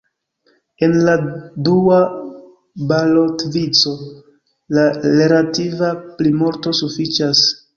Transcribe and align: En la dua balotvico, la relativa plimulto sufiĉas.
En 0.85 0.93
la 1.07 1.11
dua 1.67 1.99
balotvico, 2.93 3.95
la 4.79 4.87
relativa 5.05 5.93
plimulto 6.23 6.75
sufiĉas. 6.83 7.45